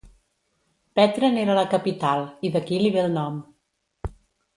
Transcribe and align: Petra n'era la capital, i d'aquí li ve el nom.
Petra 0.99 1.29
n'era 1.35 1.57
la 1.59 1.65
capital, 1.73 2.23
i 2.49 2.51
d'aquí 2.57 2.81
li 2.85 2.91
ve 2.97 3.03
el 3.07 3.13
nom. 3.19 3.37